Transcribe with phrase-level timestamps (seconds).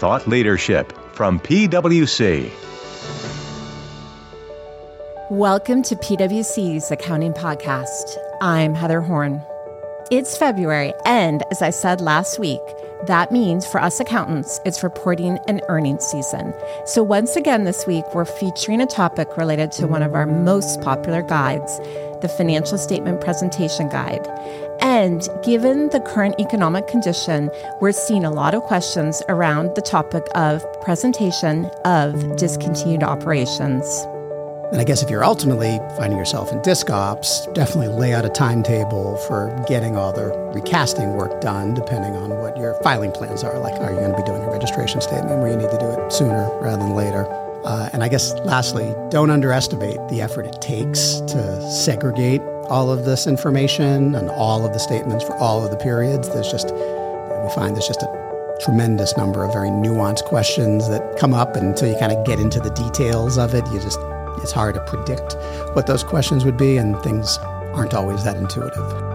[0.00, 2.50] thought leadership from PwC.
[5.28, 8.16] Welcome to PwC's Accounting Podcast.
[8.40, 9.42] I'm Heather Horn.
[10.10, 12.62] It's February, and as I said last week,
[13.06, 16.54] that means for us accountants, it's reporting and earnings season.
[16.86, 20.80] So, once again, this week, we're featuring a topic related to one of our most
[20.80, 21.78] popular guides,
[22.22, 24.26] the Financial Statement Presentation Guide.
[24.82, 27.50] And given the current economic condition,
[27.80, 33.84] we're seeing a lot of questions around the topic of presentation of discontinued operations.
[34.72, 38.28] And I guess if you're ultimately finding yourself in disc ops, definitely lay out a
[38.28, 43.58] timetable for getting all the recasting work done, depending on what your filing plans are.
[43.58, 45.90] Like, are you going to be doing a registration statement where you need to do
[45.90, 47.26] it sooner rather than later?
[47.64, 52.40] Uh, and I guess lastly, don't underestimate the effort it takes to segregate
[52.70, 56.28] all of this information and all of the statements for all of the periods.
[56.28, 61.34] There's just, we find there's just a tremendous number of very nuanced questions that come
[61.34, 63.98] up and until you kind of get into the details of it, you just
[64.42, 65.36] it's hard to predict
[65.74, 67.38] what those questions would be, and things
[67.74, 69.09] aren't always that intuitive.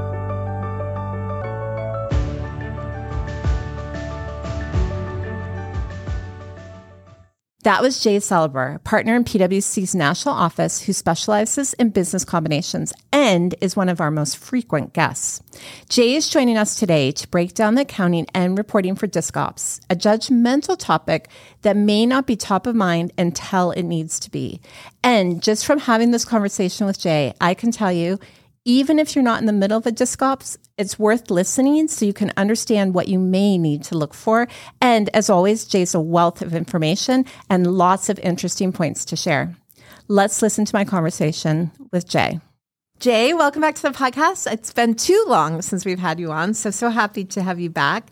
[7.65, 13.55] That was Jay Seliber, partner in PwC's national office who specializes in business combinations and
[13.59, 15.41] is one of our most frequent guests.
[15.89, 19.81] Jay is joining us today to break down the accounting and reporting for disc ops,
[19.89, 21.27] a judgmental topic
[21.63, 24.61] that may not be top of mind until it needs to be.
[25.03, 28.19] And just from having this conversation with Jay, I can tell you
[28.65, 32.03] even if you're not in the middle of a disc ops, it's worth listening so
[32.03, 34.47] you can understand what you may need to look for.
[34.81, 39.55] And as always, Jay's a wealth of information and lots of interesting points to share.
[40.07, 42.39] Let's listen to my conversation with Jay.
[42.99, 44.51] Jay, welcome back to the podcast.
[44.51, 47.69] It's been too long since we've had you on, so so happy to have you
[47.69, 48.07] back.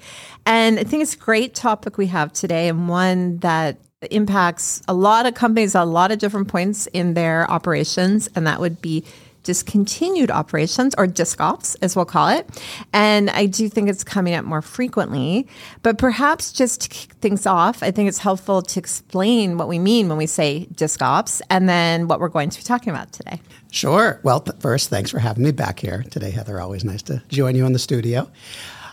[0.46, 3.78] And I think it's a great topic we have today and one that
[4.12, 8.60] impacts a lot of companies a lot of different points in their operations, and that
[8.60, 9.06] would be
[9.44, 12.48] discontinued operations or disc ops, as we'll call it.
[12.94, 15.48] And I do think it's coming up more frequently.
[15.82, 19.80] But perhaps just to kick things off, I think it's helpful to explain what we
[19.80, 23.12] mean when we say disc ops and then what we're going to be talking about
[23.12, 23.42] today.
[23.72, 24.20] Sure.
[24.24, 26.60] Well, first, thanks for having me back here today, Heather.
[26.60, 28.30] Always nice to join you in the studio.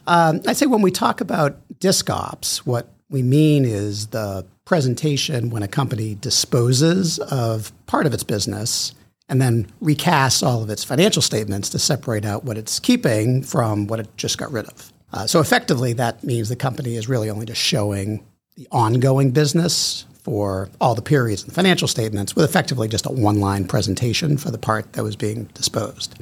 [0.07, 5.51] Um, I'd say when we talk about disc ops, what we mean is the presentation
[5.51, 8.95] when a company disposes of part of its business
[9.31, 13.87] and then recasts all of its financial statements to separate out what it's keeping from
[13.87, 14.93] what it just got rid of.
[15.13, 18.27] Uh, so effectively, that means the company is really only just showing
[18.57, 23.11] the ongoing business for all the periods in the financial statements with effectively just a
[23.11, 26.15] one line presentation for the part that was being disposed.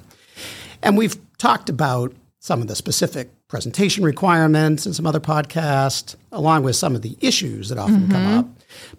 [0.83, 6.63] And we've talked about some of the specific presentation requirements and some other podcasts, along
[6.63, 8.13] with some of the issues that often mm-hmm.
[8.13, 8.47] come up.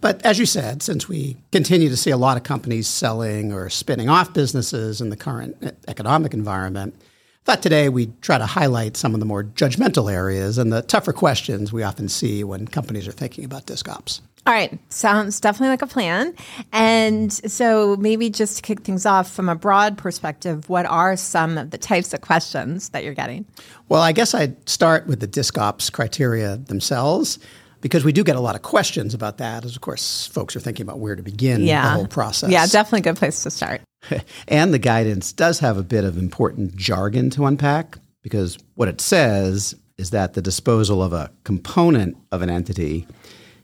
[0.01, 3.69] But as you said, since we continue to see a lot of companies selling or
[3.69, 5.57] spinning off businesses in the current
[5.87, 10.57] economic environment, I thought today we'd try to highlight some of the more judgmental areas
[10.57, 14.21] and the tougher questions we often see when companies are thinking about disc ops.
[14.45, 16.33] All right, sounds definitely like a plan.
[16.71, 21.57] And so, maybe just to kick things off from a broad perspective, what are some
[21.57, 23.45] of the types of questions that you're getting?
[23.89, 27.37] Well, I guess I'd start with the disc ops criteria themselves
[27.81, 30.59] because we do get a lot of questions about that as of course folks are
[30.59, 31.83] thinking about where to begin yeah.
[31.83, 32.49] the whole process.
[32.49, 33.81] Yeah, definitely a good place to start.
[34.47, 39.01] and the guidance does have a bit of important jargon to unpack because what it
[39.01, 43.05] says is that the disposal of a component of an entity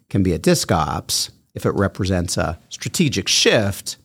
[0.09, 3.97] can be a disc ops if it represents a strategic shift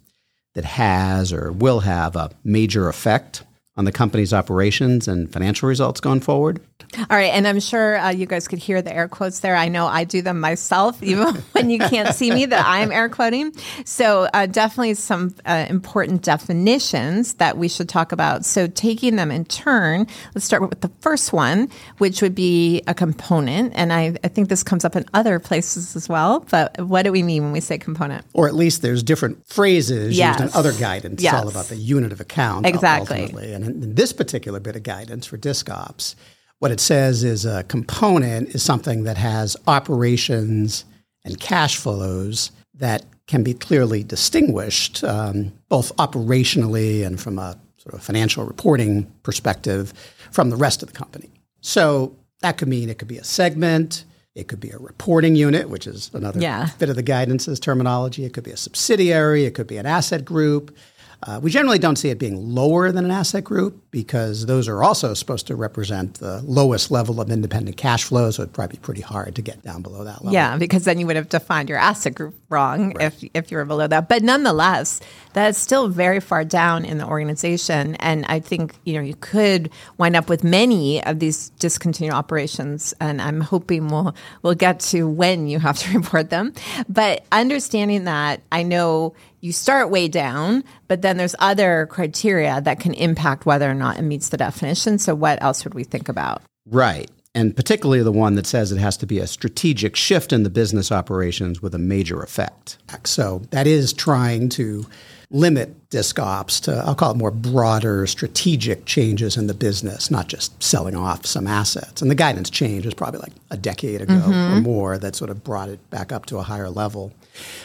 [0.55, 3.45] that has or will have a major effect
[3.81, 6.61] on the company's operations and financial results going forward.
[6.99, 9.57] All right, and I'm sure uh, you guys could hear the air quotes there.
[9.57, 13.09] I know I do them myself, even when you can't see me, that I'm air
[13.09, 13.55] quoting.
[13.85, 18.45] So, uh, definitely some uh, important definitions that we should talk about.
[18.45, 22.93] So, taking them in turn, let's start with the first one, which would be a
[22.93, 23.73] component.
[23.77, 26.41] And I, I think this comes up in other places as well.
[26.51, 28.27] But what do we mean when we say component?
[28.35, 30.41] Or at least there's different phrases yes.
[30.41, 31.23] used in other guidance.
[31.23, 31.33] Yes.
[31.33, 32.67] It's all about the unit of account.
[32.67, 33.23] Exactly.
[33.23, 33.53] Ultimately.
[33.55, 36.17] And in this particular bit of guidance for disc ops,
[36.59, 40.85] what it says is a component is something that has operations
[41.25, 47.95] and cash flows that can be clearly distinguished, um, both operationally and from a sort
[47.95, 49.95] of financial reporting perspective,
[50.31, 51.31] from the rest of the company.
[51.61, 55.69] So that could mean it could be a segment, it could be a reporting unit,
[55.69, 56.69] which is another yeah.
[56.79, 58.25] bit of the guidance's terminology.
[58.25, 60.77] It could be a subsidiary, it could be an asset group.
[61.23, 64.83] Uh, we generally don't see it being lower than an asset group because those are
[64.83, 68.31] also supposed to represent the lowest level of independent cash flow.
[68.31, 70.33] So it'd probably be pretty hard to get down below that level.
[70.33, 73.13] Yeah, because then you would have defined your asset group wrong right.
[73.13, 74.09] if if you were below that.
[74.09, 75.01] But nonetheless,
[75.35, 79.71] that's still very far down in the organization, and I think you know you could
[79.99, 82.95] wind up with many of these discontinued operations.
[82.99, 86.55] And I'm hoping we'll we'll get to when you have to report them.
[86.89, 92.81] But understanding that, I know you start way down, but then there's other criteria that
[92.81, 94.99] can impact whether or not it meets the definition.
[94.99, 96.43] So, what else would we think about?
[96.67, 97.11] Right.
[97.35, 100.51] And particularly the one that says it has to be a strategic shift in the
[100.51, 102.79] business operations with a major effect.
[103.05, 104.87] So, that is trying to
[105.31, 110.27] limit disc ops to, I'll call it more broader strategic changes in the business, not
[110.27, 112.03] just selling off some assets.
[112.03, 114.59] And the guidance change was probably like a decade ago mm-hmm.
[114.59, 117.13] or more that sort of brought it back up to a higher level.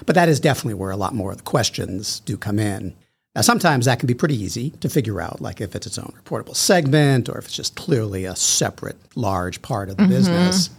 [0.05, 2.95] But that is definitely where a lot more of the questions do come in.
[3.35, 6.13] Now, sometimes that can be pretty easy to figure out, like if it's its own
[6.23, 10.11] reportable segment or if it's just clearly a separate large part of the mm-hmm.
[10.11, 10.69] business.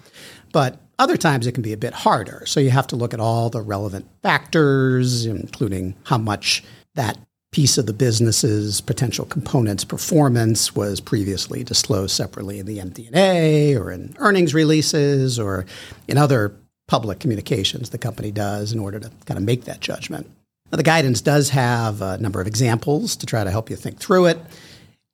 [0.53, 2.45] But other times it can be a bit harder.
[2.47, 6.65] So you have to look at all the relevant factors, including how much
[6.95, 7.19] that
[7.53, 13.91] piece of the business's potential components performance was previously disclosed separately in the MD&A or
[13.91, 15.65] in earnings releases or
[16.09, 16.55] in other
[16.89, 20.31] public communications the company does in order to kind of make that judgment.
[20.71, 23.99] Now, the guidance does have a number of examples to try to help you think
[23.99, 24.39] through it.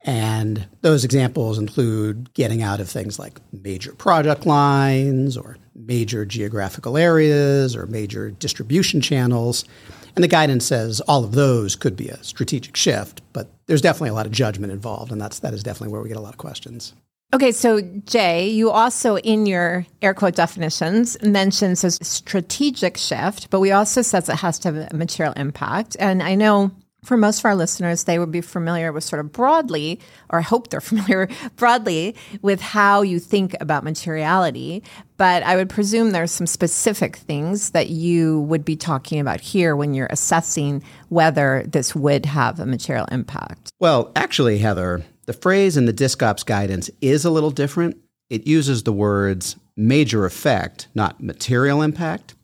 [0.04, 6.96] And those examples include getting out of things like major product lines or major geographical
[6.96, 9.64] areas or major distribution channels.
[10.16, 14.10] And the guidance says all of those could be a strategic shift, but there's definitely
[14.10, 16.34] a lot of judgment involved, and that's that is definitely where we get a lot
[16.34, 16.92] of questions.
[17.34, 23.60] Okay, so Jay, you also in your air quote definitions mentions a strategic shift, but
[23.60, 25.96] we also says it has to have a material impact.
[25.98, 26.72] And I know
[27.04, 29.98] for most of our listeners, they would be familiar with sort of broadly,
[30.30, 34.82] or I hope they're familiar broadly with how you think about materiality.
[35.16, 39.74] But I would presume there's some specific things that you would be talking about here
[39.74, 43.72] when you're assessing whether this would have a material impact.
[43.80, 47.96] Well, actually, Heather, the phrase in the DiscOps guidance is a little different.
[48.30, 52.34] It uses the words major effect, not material impact.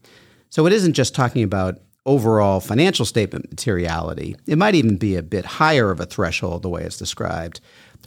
[0.50, 4.34] So it isn't just talking about overall financial statement materiality.
[4.46, 7.60] It might even be a bit higher of a threshold the way it's described,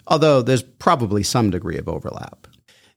[0.08, 2.48] although there's probably some degree of overlap.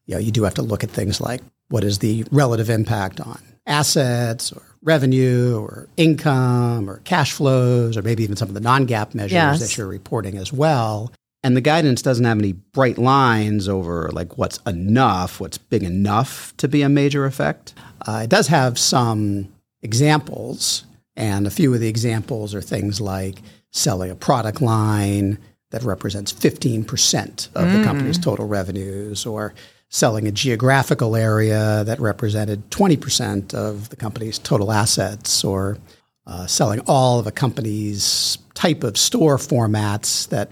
[0.06, 3.40] Yeah, you do have to look at things like what is the relative impact on
[3.66, 9.14] assets or revenue or income or cash flows or maybe even some of the non-GAAP
[9.14, 9.60] measures yes.
[9.60, 11.12] that you're reporting as well.
[11.44, 16.56] And the guidance doesn't have any bright lines over like what's enough, what's big enough
[16.56, 17.74] to be a major effect.
[18.04, 19.52] Uh, it does have some
[19.82, 20.84] examples
[21.16, 25.38] and a few of the examples are things like selling a product line
[25.70, 27.78] that represents 15% of mm.
[27.78, 29.54] the company's total revenues, or
[29.88, 35.78] selling a geographical area that represented 20% of the company's total assets, or
[36.26, 40.50] uh, selling all of a company's type of store formats that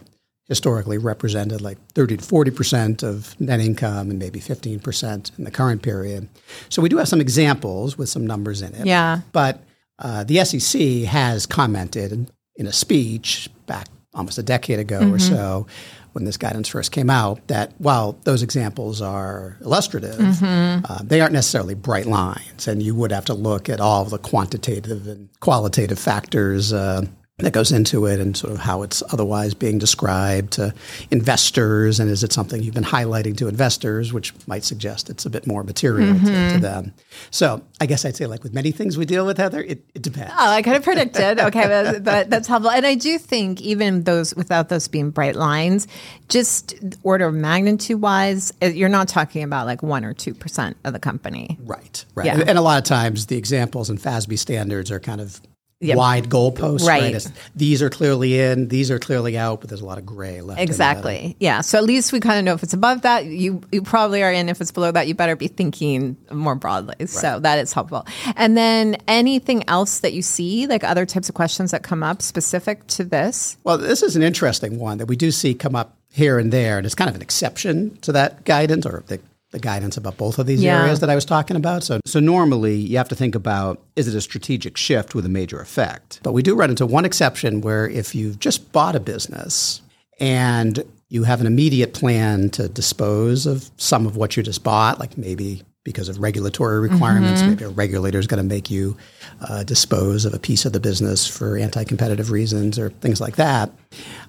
[0.53, 5.81] historically represented like 30 to 40% of net income and maybe 15% in the current
[5.81, 6.29] period.
[6.69, 8.85] So we do have some examples with some numbers in it.
[8.85, 9.23] Yeah.
[9.33, 9.63] But
[9.99, 15.15] uh, the SEC has commented in a speech back almost a decade ago mm-hmm.
[15.15, 15.67] or so
[16.13, 20.85] when this guidance first came out that while those examples are illustrative, mm-hmm.
[20.87, 24.19] uh, they aren't necessarily bright lines, and you would have to look at all the
[24.19, 27.07] quantitative and qualitative factors uh,
[27.39, 30.73] that goes into it and sort of how it's otherwise being described to
[31.11, 35.31] investors and is it something you've been highlighting to investors which might suggest it's a
[35.31, 36.27] bit more material mm-hmm.
[36.27, 36.61] to, to, mm-hmm.
[36.61, 36.95] them
[37.31, 40.03] so i guess i'd say like with many things we deal with heather it, it
[40.03, 43.63] depends oh i kind of predicted okay but, but, that's helpful and i do think
[43.63, 45.89] even those without those being bright lines
[46.29, 50.99] just order of magnitude wise you're not talking about like 1 or 2% of the
[50.99, 52.35] company right right yeah.
[52.35, 55.41] and, and a lot of times the examples and FASB standards are kind of
[55.83, 55.97] yep.
[55.97, 56.87] wide goalposts.
[56.87, 57.13] Right.
[57.13, 57.33] right.
[57.55, 60.61] These are clearly in, these are clearly out, but there's a lot of gray left.
[60.61, 61.37] Exactly.
[61.41, 61.61] Yeah.
[61.61, 64.33] So at least we kind of know if it's above that, you you probably are
[64.33, 64.49] in.
[64.49, 66.95] If it's below that, you better be thinking more broadly.
[66.99, 67.09] Right.
[67.09, 68.07] So that is helpful.
[68.37, 72.23] And then anything else that you see, like other types of questions that come up
[72.23, 73.57] specific to this?
[73.65, 76.77] Well, this is an interesting one that we do see come up here and there,
[76.77, 79.19] and it's kind of an exception to that guidance or the
[79.53, 80.83] the guidance about both of these yeah.
[80.83, 81.83] areas that I was talking about.
[81.85, 85.29] So, so normally you have to think about is it a strategic shift with a
[85.29, 86.21] major effect?
[86.23, 89.81] But we do run into one exception where if you've just bought a business
[90.19, 94.99] and you have an immediate plan to dispose of some of what you just bought,
[94.99, 97.41] like maybe because of regulatory requirements.
[97.41, 97.51] Mm-hmm.
[97.51, 98.97] Maybe a regulator is going to make you
[99.41, 103.37] uh, dispose of a piece of the business for anti competitive reasons or things like
[103.37, 103.71] that.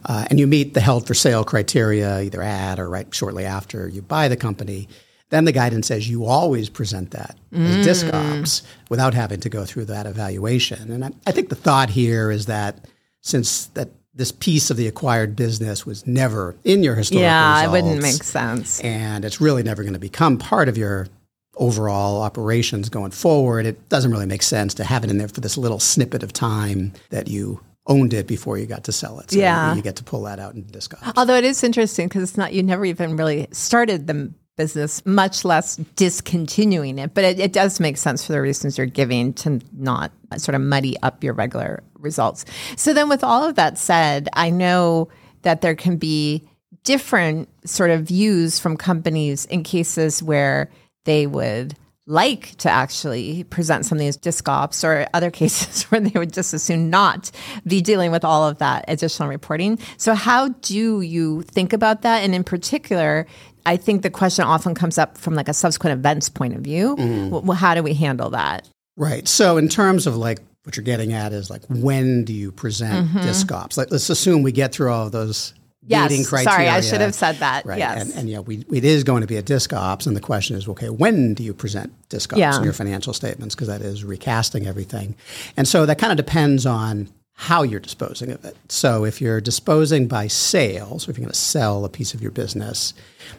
[0.06, 3.88] Uh, and you meet the held for sale criteria either at or right shortly after
[3.88, 4.88] you buy the company.
[5.30, 7.66] Then the guidance says you always present that mm.
[7.66, 10.92] as disc ops without having to go through that evaluation.
[10.92, 12.88] And I, I think the thought here is that
[13.22, 17.68] since that this piece of the acquired business was never in your historical yeah, results,
[17.68, 18.80] it wouldn't make sense.
[18.82, 21.08] And it's really never going to become part of your
[21.56, 23.66] overall operations going forward.
[23.66, 26.34] It doesn't really make sense to have it in there for this little snippet of
[26.34, 29.32] time that you owned it before you got to sell it.
[29.32, 29.76] So yeah.
[29.76, 31.18] you get to pull that out and disc ops.
[31.18, 35.44] Although it is interesting because it's not, you never even really started the business, much
[35.46, 37.14] less discontinuing it.
[37.14, 40.62] But it, it, does make sense for the reasons you're giving to not sort of
[40.62, 42.46] muddy up your regular results.
[42.76, 45.10] So then, with all of that said, I know
[45.42, 46.48] that there can be
[46.84, 50.70] different sort of views from companies in cases where
[51.06, 56.02] they would like to actually present some of these disc ops or other cases where
[56.02, 57.32] they would just as soon not
[57.66, 59.80] be dealing with all of that additional reporting.
[59.98, 62.24] So how do you think about that?
[62.24, 63.26] And in particular,
[63.66, 66.96] I think the question often comes up from like a subsequent events point of view.
[66.96, 67.44] Mm.
[67.44, 68.68] Well, how do we handle that?
[68.96, 69.28] Right.
[69.28, 73.08] So in terms of like what you're getting at is like when do you present
[73.08, 73.22] mm-hmm.
[73.22, 73.78] disc ops?
[73.78, 75.54] Like, let's assume we get through all of those
[75.86, 76.56] yes, criteria.
[76.56, 77.66] Sorry, I should have said that.
[77.66, 77.80] Right.
[77.80, 78.02] Yes.
[78.02, 80.06] And, and yeah, we, it is going to be a disc ops.
[80.06, 82.56] And the question is, okay, when do you present disc ops yeah.
[82.58, 83.56] in your financial statements?
[83.56, 85.16] Because that is recasting everything.
[85.58, 88.56] And so that kind of depends on how you're disposing of it.
[88.70, 92.22] So if you're disposing by sale, so if you're going to sell a piece of
[92.22, 92.94] your business,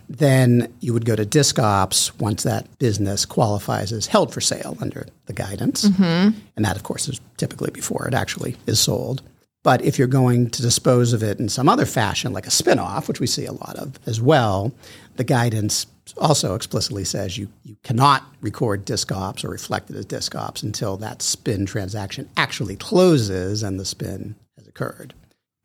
[0.09, 4.77] then you would go to disc ops once that business qualifies as held for sale
[4.81, 5.85] under the guidance.
[5.89, 6.39] Mm-hmm.
[6.57, 9.23] And that, of course, is typically before it actually is sold.
[9.63, 13.09] But if you're going to dispose of it in some other fashion, like a spinoff,
[13.09, 14.73] which we see a lot of as well,
[15.17, 15.87] the guidance
[16.19, 20.63] also explicitly says you, you cannot record disc ops or reflect it as disc ops
[20.63, 25.15] until that spin transaction actually closes and the spin has occurred.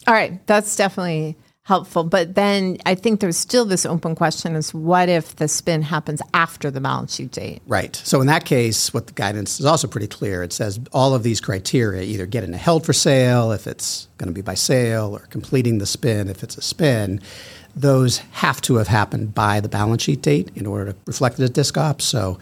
[0.08, 2.04] All right, that's definitely helpful.
[2.04, 6.20] But then I think there's still this open question is what if the spin happens
[6.34, 7.62] after the balance sheet date?
[7.68, 7.96] Right.
[7.96, 10.42] So in that case, what the guidance is also pretty clear.
[10.42, 14.30] It says all of these criteria either get into held for sale if it's going
[14.30, 17.22] to be by sale or completing the spin if it's a spin
[17.76, 21.44] those have to have happened by the balance sheet date in order to reflect it
[21.44, 22.06] as disc ops.
[22.06, 22.40] So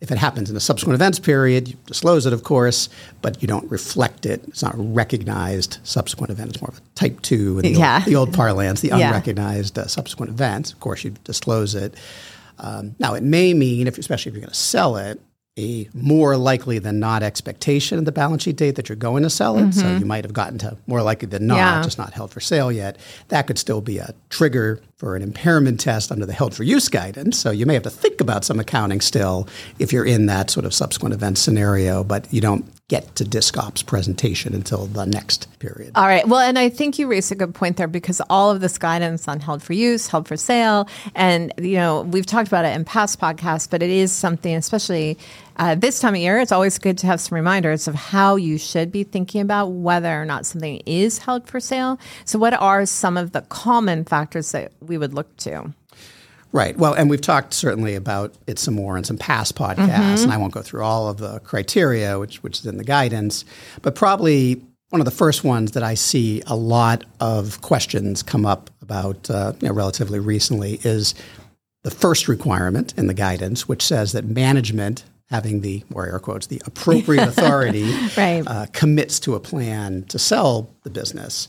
[0.00, 2.88] if it happens in a subsequent events period, you disclose it, of course,
[3.20, 4.42] but you don't reflect it.
[4.48, 6.50] It's not recognized subsequent event.
[6.50, 7.96] It's more of a type two in the, yeah.
[7.96, 9.08] old, the old parlance, the yeah.
[9.08, 10.72] unrecognized uh, subsequent events.
[10.72, 11.94] Of course, you disclose it.
[12.58, 15.20] Um, now, it may mean, if, especially if you're going to sell it,
[15.58, 19.30] a more likely than not expectation of the balance sheet date that you're going to
[19.30, 19.62] sell it.
[19.62, 19.80] Mm-hmm.
[19.80, 21.82] So you might have gotten to more likely than not, yeah.
[21.82, 22.98] just not held for sale yet.
[23.28, 26.88] That could still be a trigger for an impairment test under the held for use
[26.88, 27.38] guidance.
[27.38, 30.66] So you may have to think about some accounting still if you're in that sort
[30.66, 35.46] of subsequent event scenario, but you don't get to disc ops presentation until the next
[35.60, 35.92] period.
[35.94, 36.26] All right.
[36.26, 39.28] Well, and I think you raised a good point there because all of this guidance
[39.28, 42.84] on held for use, held for sale, and you know we've talked about it in
[42.84, 45.16] past podcasts, but it is something, especially
[45.56, 48.58] uh, this time of year, it's always good to have some reminders of how you
[48.58, 52.00] should be thinking about whether or not something is held for sale.
[52.24, 55.72] So, what are some of the common factors that we would look to?
[56.52, 56.76] Right.
[56.76, 60.24] Well, and we've talked certainly about it some more in some past podcasts, mm-hmm.
[60.24, 63.44] and I won't go through all of the criteria, which which is in the guidance,
[63.82, 68.44] but probably one of the first ones that I see a lot of questions come
[68.44, 71.14] up about uh, you know, relatively recently is
[71.82, 76.48] the first requirement in the guidance, which says that management having the, or air quotes,
[76.48, 78.42] the appropriate authority right.
[78.46, 81.48] uh, commits to a plan to sell the business.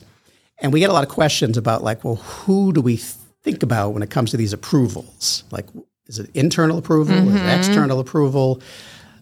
[0.58, 2.96] And we get a lot of questions about, like, well, who do we
[3.42, 5.44] think about when it comes to these approvals?
[5.50, 5.66] Like,
[6.06, 7.14] is it internal approval?
[7.14, 7.28] Mm-hmm.
[7.28, 7.58] Is it mm-hmm.
[7.58, 8.60] external approval?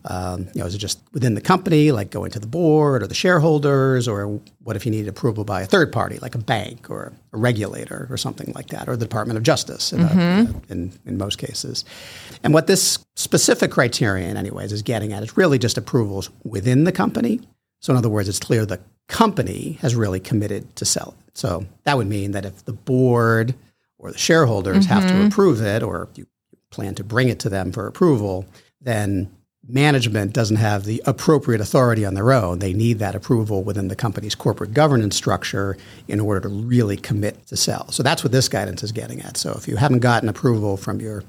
[0.07, 3.07] Um, you know, is it just within the company, like going to the board or
[3.07, 6.89] the shareholders, or what if you need approval by a third party, like a bank
[6.89, 10.19] or a regulator or something like that, or the Department of Justice in, mm-hmm.
[10.19, 11.85] a, in, in, most cases?
[12.43, 16.93] And what this specific criterion, anyways, is getting at is really just approvals within the
[16.93, 17.41] company.
[17.81, 21.37] So, in other words, it's clear the company has really committed to sell it.
[21.37, 23.55] So that would mean that if the board
[24.01, 24.93] or the shareholders mm-hmm.
[24.93, 25.27] have to mm-hmm.
[25.27, 26.27] approve it, or you
[26.71, 28.47] plan to bring it to them for approval,
[28.81, 29.31] then
[29.69, 32.59] management doesn't have the appropriate authority on their own.
[32.59, 35.77] They need that approval within the company's corporate governance structure
[36.09, 37.91] in order to really commit to sell.
[37.93, 39.37] So that's what this guidance is getting at.
[39.37, 41.23] So if you haven't gotten approval from your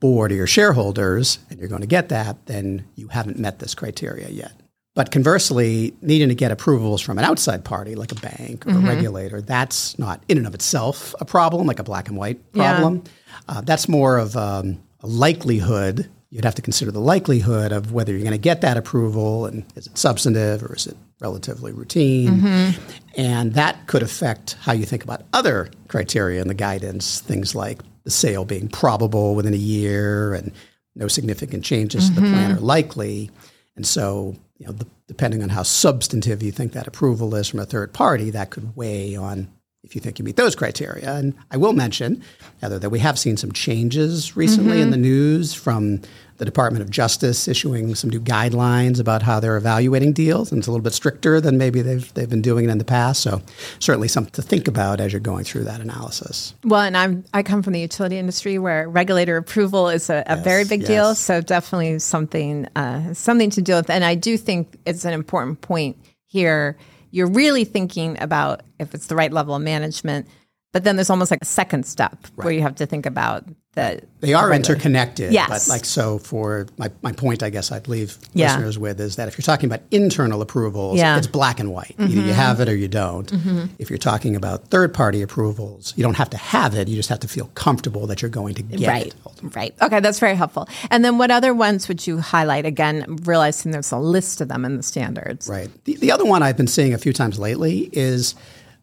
[0.00, 3.74] board or your shareholders and you're going to get that, then you haven't met this
[3.74, 4.52] criteria yet.
[4.94, 8.86] But conversely, needing to get approvals from an outside party like a bank or mm-hmm.
[8.86, 12.52] a regulator, that's not in and of itself a problem, like a black and white
[12.52, 13.02] problem.
[13.04, 13.40] Yeah.
[13.48, 18.10] Uh, that's more of um, a likelihood you'd have to consider the likelihood of whether
[18.10, 22.40] you're going to get that approval and is it substantive or is it relatively routine.
[22.40, 22.80] Mm-hmm.
[23.18, 27.80] And that could affect how you think about other criteria in the guidance, things like
[28.04, 30.52] the sale being probable within a year and
[30.94, 32.14] no significant changes mm-hmm.
[32.14, 32.58] to the plan mm-hmm.
[32.58, 33.30] are likely.
[33.76, 34.78] And so, you know,
[35.08, 38.76] depending on how substantive you think that approval is from a third party, that could
[38.76, 39.52] weigh on
[39.84, 41.12] if you think you meet those criteria.
[41.12, 42.22] And I will mention,
[42.60, 44.82] Heather, that we have seen some changes recently mm-hmm.
[44.82, 46.00] in the news from
[46.38, 50.66] the Department of Justice issuing some new guidelines about how they're evaluating deals, and it's
[50.66, 53.22] a little bit stricter than maybe they've they've been doing it in the past.
[53.22, 53.42] So
[53.78, 56.54] certainly something to think about as you're going through that analysis.
[56.64, 60.36] Well, and I'm I come from the utility industry where regulator approval is a, a
[60.36, 60.88] yes, very big yes.
[60.88, 61.14] deal.
[61.14, 65.60] So definitely something uh, something to deal with, and I do think it's an important
[65.60, 65.96] point
[66.26, 66.76] here
[67.12, 70.26] you're really thinking about if it's the right level of management.
[70.72, 72.46] But then there's almost like a second step right.
[72.46, 75.32] where you have to think about that they are interconnected.
[75.32, 75.48] Yes.
[75.48, 78.48] But like so for my, my point I guess I'd leave yeah.
[78.48, 81.16] listeners with is that if you're talking about internal approvals, yeah.
[81.16, 81.94] it's black and white.
[81.98, 82.12] Mm-hmm.
[82.12, 83.32] Either you have it or you don't.
[83.32, 83.66] Mm-hmm.
[83.78, 87.08] If you're talking about third party approvals, you don't have to have it, you just
[87.08, 89.06] have to feel comfortable that you're going to get right.
[89.06, 89.14] it.
[89.24, 89.58] Ultimately.
[89.58, 89.74] Right.
[89.80, 90.68] Okay, that's very helpful.
[90.90, 94.66] And then what other ones would you highlight again, realizing there's a list of them
[94.66, 95.48] in the standards?
[95.48, 95.70] Right.
[95.84, 98.34] The, the other one I've been seeing a few times lately is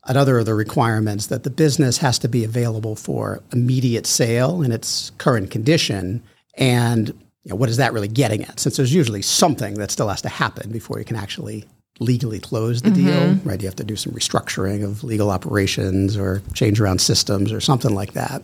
[0.06, 4.72] another of the requirements that the business has to be available for immediate sale in
[4.72, 6.24] its current condition.
[6.56, 7.10] And
[7.44, 8.60] you know, what is that really getting at?
[8.60, 11.66] Since there's usually something that still has to happen before you can actually
[12.00, 13.06] legally close the mm-hmm.
[13.06, 13.62] deal, right?
[13.62, 17.94] You have to do some restructuring of legal operations or change around systems or something
[17.94, 18.42] like that.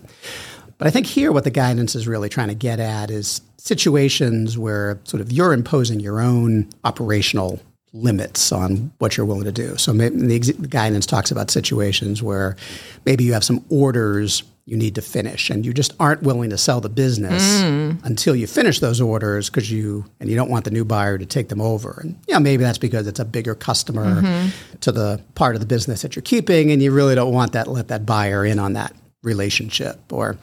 [0.77, 4.57] But I think here what the guidance is really trying to get at is situations
[4.57, 7.61] where sort of you're imposing your own operational
[7.95, 9.77] limits on what you're willing to do.
[9.77, 12.55] So the guidance talks about situations where
[13.05, 16.57] maybe you have some orders you need to finish and you just aren't willing to
[16.57, 18.03] sell the business mm.
[18.03, 21.25] until you finish those orders because you and you don't want the new buyer to
[21.25, 24.79] take them over and yeah maybe that's because it's a bigger customer mm-hmm.
[24.79, 27.67] to the part of the business that you're keeping and you really don't want that
[27.67, 30.35] let that buyer in on that relationship or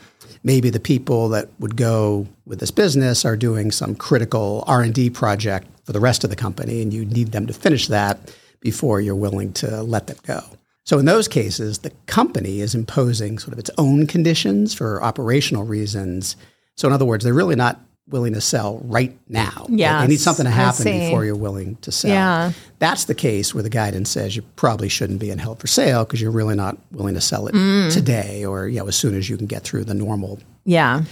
[0.44, 5.68] maybe the people that would go with this business are doing some critical R&D project
[5.84, 9.14] for the rest of the company, and you need them to finish that before you're
[9.14, 10.42] willing to let them go.
[10.84, 15.64] So in those cases, the company is imposing sort of its own conditions for operational
[15.64, 16.36] reasons.
[16.76, 19.66] So in other words, they're really not willing to sell right now.
[19.68, 22.10] Yeah, they need something to happen before you're willing to sell.
[22.10, 22.52] Yeah.
[22.78, 26.04] That's the case where the guidance says you probably shouldn't be in held for sale
[26.04, 27.92] because you're really not willing to sell it mm.
[27.92, 31.02] today or you know as soon as you can get through the normal yeah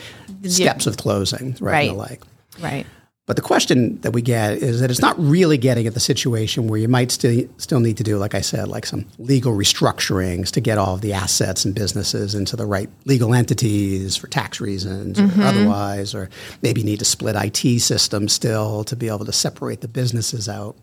[0.45, 1.89] steps of closing right, right.
[1.91, 2.23] and the like.
[2.61, 2.87] Right.
[3.31, 6.67] But the question that we get is that it's not really getting at the situation
[6.67, 10.51] where you might still still need to do, like I said, like some legal restructurings
[10.51, 14.61] to get all of the assets and businesses into the right legal entities for tax
[14.61, 15.41] reasons mm-hmm.
[15.41, 16.29] or otherwise, or
[16.63, 20.75] maybe need to split IT systems still to be able to separate the businesses out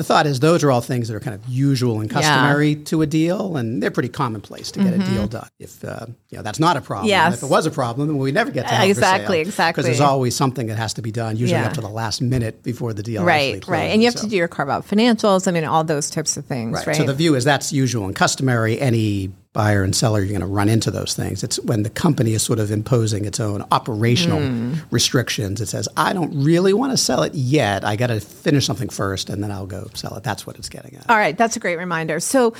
[0.00, 2.84] the thought is those are all things that are kind of usual and customary yeah.
[2.84, 5.02] to a deal, and they're pretty commonplace to get mm-hmm.
[5.02, 5.48] a deal done.
[5.58, 7.34] If uh, you know that's not a problem, yes.
[7.34, 10.34] if it was a problem, then we never get to exactly, exactly, because there's always
[10.34, 11.66] something that has to be done, usually yeah.
[11.66, 13.24] up to the last minute before the deal.
[13.24, 14.24] Right, right, and you have so.
[14.24, 15.46] to do your carve out financials.
[15.46, 16.78] I mean, all those types of things.
[16.78, 16.86] Right.
[16.86, 16.96] right.
[16.96, 18.80] So the view is that's usual and customary.
[18.80, 21.42] Any buyer and seller, you're going to run into those things.
[21.42, 24.80] It's when the company is sort of imposing its own operational mm.
[24.92, 25.60] restrictions.
[25.60, 27.84] It says, I don't really want to sell it yet.
[27.84, 30.22] I got to finish something first and then I'll go sell it.
[30.22, 31.10] That's what it's getting at.
[31.10, 31.36] All right.
[31.36, 32.20] That's a great reminder.
[32.20, 32.54] So,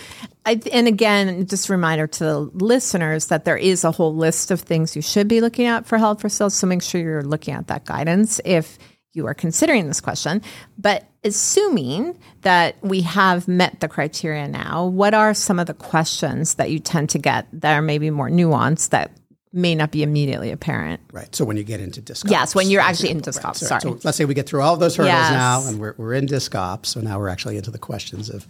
[0.45, 4.51] I, and again, just a reminder to the listeners that there is a whole list
[4.51, 6.51] of things you should be looking at for held for sale.
[6.51, 8.41] So make sure you're looking at that guidance.
[8.45, 8.79] If
[9.13, 10.43] you are considering this question.
[10.79, 16.55] But assuming that we have met the criteria now, what are some of the questions
[16.55, 19.11] that you tend to get that are maybe more nuanced that
[19.53, 21.01] may not be immediately apparent?
[21.13, 21.35] Right.
[21.35, 23.63] So when you get into disc Yes, when you're actually in disc ops.
[23.63, 23.69] Right.
[23.69, 23.81] Sorry.
[23.81, 25.33] So let's say we get through all of those hurdles yes.
[25.33, 26.91] now and we're, we're in disc ops.
[26.91, 28.47] So now we're actually into the questions of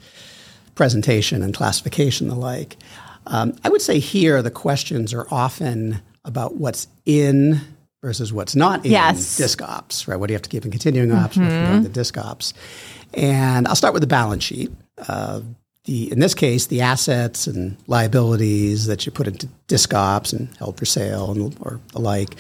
[0.75, 2.77] presentation and classification and the like.
[3.27, 7.61] Um, I would say here the questions are often about what's in
[8.03, 9.37] versus what's not in yes.
[9.37, 10.17] disc ops, right?
[10.17, 11.83] What do you have to keep in continuing ops mm-hmm.
[11.83, 12.55] the disc ops?
[13.13, 14.73] And I'll start with the balance sheet.
[15.09, 15.41] Uh,
[15.85, 20.55] the, in this case, the assets and liabilities that you put into disc ops and
[20.57, 22.37] held for sale and, or the like,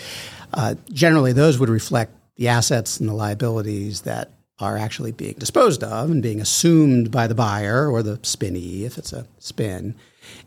[0.54, 5.82] uh, generally those would reflect the assets and the liabilities that are actually being disposed
[5.82, 9.94] of and being assumed by the buyer or the spinnee if it's a spin.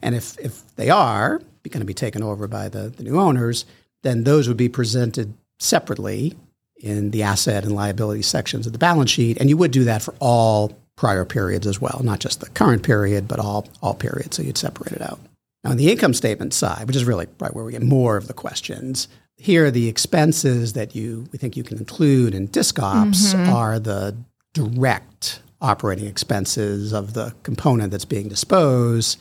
[0.02, 3.66] And if, if they are going to be taken over by the, the new owners,
[4.04, 6.36] then those would be presented separately
[6.78, 9.38] in the asset and liability sections of the balance sheet.
[9.40, 12.84] And you would do that for all prior periods as well, not just the current
[12.84, 14.38] period, but all, all periods.
[14.38, 15.20] So you'd separate it out.
[15.64, 18.28] Now, on the income statement side, which is really right where we get more of
[18.28, 23.34] the questions, here the expenses that you we think you can include in disc ops
[23.34, 23.52] mm-hmm.
[23.52, 24.16] are the
[24.54, 29.20] direct operating expenses of the component that's being disposed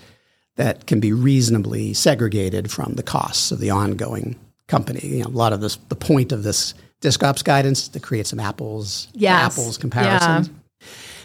[0.57, 4.39] that can be reasonably segregated from the costs of the ongoing
[4.73, 5.01] company.
[5.03, 8.01] You know, a lot of this, the point of this disc ops guidance is to
[8.01, 9.53] create some apples, Yes.
[9.53, 10.49] apples comparisons.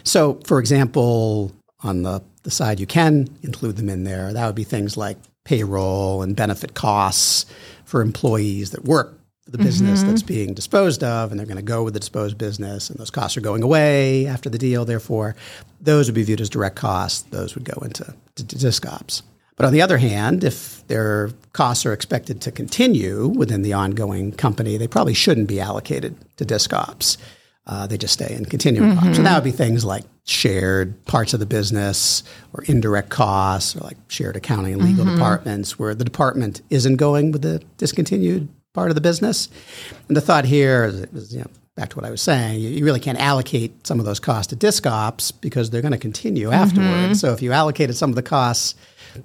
[0.04, 4.54] So, for example, on the, the side you can include them in there, that would
[4.54, 7.46] be things like payroll and benefit costs
[7.84, 10.34] for employees that work for the business that's mm-hmm.
[10.34, 13.36] being disposed of, and they're going to go with the disposed business, and those costs
[13.38, 14.84] are going away after the deal.
[14.84, 15.34] Therefore,
[15.80, 17.22] those would be viewed as direct costs.
[17.30, 19.22] Those would go into to, to disc ops.
[19.58, 24.32] But on the other hand, if their costs are expected to continue within the ongoing
[24.32, 27.18] company, they probably shouldn't be allocated to disc ops.
[27.66, 29.04] Uh, they just stay in continuing ops.
[29.04, 29.24] And mm-hmm.
[29.24, 32.22] that would be things like shared parts of the business
[32.54, 35.16] or indirect costs or like shared accounting and legal mm-hmm.
[35.16, 39.48] departments where the department isn't going with the discontinued part of the business.
[40.06, 42.70] And the thought here is, is you know, back to what I was saying, you,
[42.70, 45.98] you really can't allocate some of those costs to disc ops because they're going to
[45.98, 46.54] continue mm-hmm.
[46.54, 47.20] afterwards.
[47.20, 48.76] So if you allocated some of the costs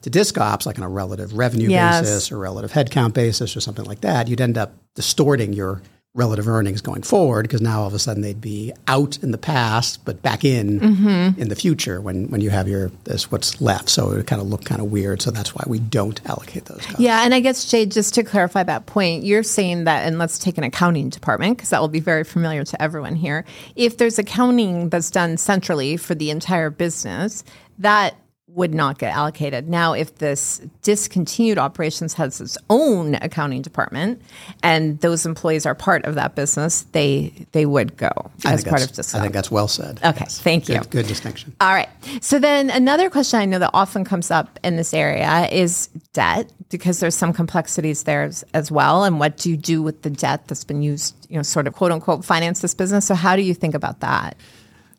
[0.01, 2.01] to disc ops, like on a relative revenue Yes.
[2.01, 5.81] basis or relative headcount basis or something like that, you'd end up distorting your
[6.15, 9.37] relative earnings going forward because now all of a sudden they'd be out in the
[9.37, 11.41] past but back in Mm-hmm.
[11.41, 13.89] in the future when, when you have your this what's left.
[13.89, 15.23] So it would kind of look kind of weird.
[15.23, 16.99] So that's why we don't allocate those costs.
[16.99, 20.37] Yeah, and I guess Jay, just to clarify that point, you're saying that, and let's
[20.37, 23.43] take an accounting department because that will be very familiar to everyone here.
[23.75, 27.43] If there's accounting that's done centrally for the entire business,
[27.79, 28.13] that
[28.55, 29.67] would not get allocated.
[29.67, 34.21] Now, if this discontinued operations has its own accounting department
[34.61, 38.11] and those employees are part of that business, they they would go
[38.45, 39.99] I as part of disc I think that's well said.
[40.03, 40.39] Okay, Yes.
[40.39, 40.77] thank you.
[40.79, 41.55] Good, good distinction.
[41.59, 41.89] All right.
[42.21, 46.51] So then another question I know that often comes up in this area is debt
[46.69, 49.03] because there's some complexities there as, as well.
[49.03, 51.73] And what do you do with the debt that's been used, you know, sort of
[51.73, 53.05] quote unquote finance this business?
[53.05, 54.37] So how do you think about that?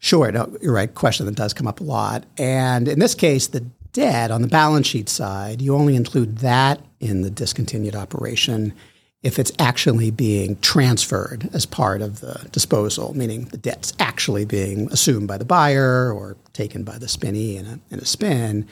[0.05, 0.95] Sure, no, you're right.
[0.95, 2.27] Question that does come up a lot.
[2.37, 3.61] And in this case, the
[3.95, 8.75] debt on the balance sheet side, you only include that in the discontinued operation
[9.23, 14.93] if it's actually being transferred as part of the disposal, meaning the debt's actually being
[14.93, 18.69] assumed by the buyer or taken by the spinnee in a, in a spin.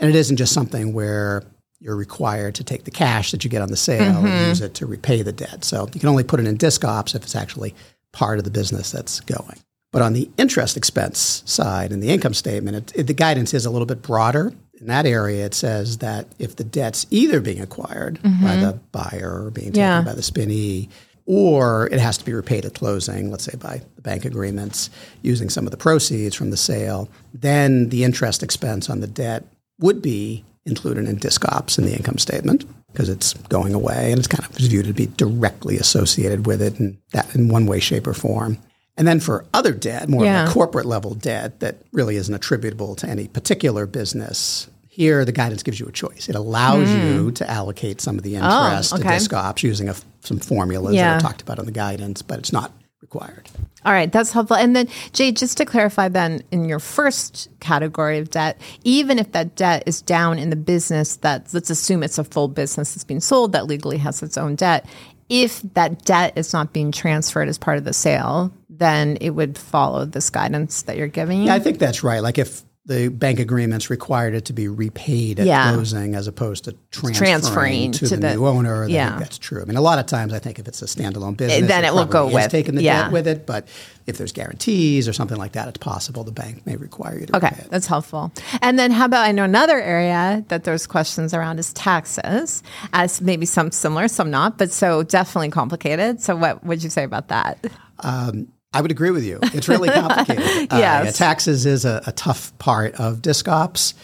[0.00, 1.44] And it isn't just something where
[1.78, 4.48] you're required to take the cash that you get on the sale and mm-hmm.
[4.48, 5.62] use it to repay the debt.
[5.62, 7.72] So you can only put it in disc ops if it's actually
[8.10, 9.60] part of the business that's going.
[9.92, 13.66] But on the interest expense side in the income statement, it, it, the guidance is
[13.66, 14.52] a little bit broader.
[14.80, 18.60] In that area, it says that if the debt's either being acquired by mm-hmm.
[18.62, 20.02] the buyer or being taken Yeah.
[20.02, 20.88] by the spinnee,
[21.24, 25.48] or it has to be repaid at closing, let's say by the bank agreements, using
[25.50, 29.44] some of the proceeds from the sale, then the interest expense on the debt
[29.78, 34.18] would be included in disc ops in the income statement because it's going away and
[34.18, 37.78] it's kind of viewed to be directly associated with it in that in one way,
[37.78, 38.58] shape, or form.
[39.02, 40.44] And then for other debt, more Yeah.
[40.44, 45.32] of a corporate level debt that really isn't attributable to any particular business, here the
[45.32, 46.28] guidance gives you a choice.
[46.28, 48.96] It allows you to allocate some of the interest Hmm.
[48.98, 49.08] Oh, okay.
[49.08, 51.14] to disc ops using a some formulas Yeah.
[51.14, 53.48] that are talked about in the guidance, but it's not required.
[53.84, 54.54] All right, that's helpful.
[54.56, 59.32] And then, Jay, just to clarify, then in your first category of debt, even if
[59.32, 63.02] that debt is down in the business that let's assume it's a full business that's
[63.02, 64.86] being sold that legally has its own debt,
[65.32, 69.56] if that debt is not being transferred as part of the sale, then it would
[69.56, 71.44] follow this guidance that you're giving.
[71.44, 72.22] Yeah, I think that's right.
[72.22, 75.72] Like if the bank agreements required it to be repaid at Yeah.
[75.72, 79.10] closing as opposed to transferring, transferring to, to the, the- new owner, yeah.
[79.10, 79.62] think that's true.
[79.62, 81.94] I mean, a lot of times I think if it's a standalone business, then it
[81.94, 83.04] will go with- taking the yeah.
[83.04, 83.46] debt with it.
[83.46, 83.68] But
[84.08, 87.36] if there's guarantees or something like that, it's possible the bank may require you to
[87.36, 88.32] Okay, that's helpful.
[88.60, 93.20] And then, how about I know another area that there's questions around is taxes, as
[93.20, 96.20] maybe some similar, some not, but so definitely complicated.
[96.20, 97.64] So, what would you say about that?
[98.00, 99.38] Um, I would agree with you.
[99.42, 100.42] It's really complicated.
[100.72, 103.94] Uh, yeah, taxes is a, a tough part of disc ops,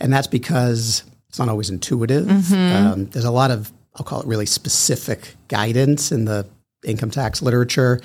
[0.00, 2.26] and that's because it's not always intuitive.
[2.26, 2.86] Mm-hmm.
[2.86, 6.46] Um, there's a lot of, I'll call it really specific guidance in the
[6.84, 8.00] income tax literature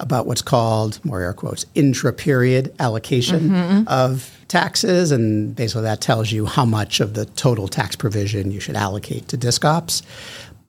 [0.00, 3.88] about what's called, more air quotes, intra period allocation Mm-hmm.
[3.88, 5.12] of taxes.
[5.12, 9.28] And basically that tells you how much of the total tax provision you should allocate
[9.28, 10.02] to disc ops.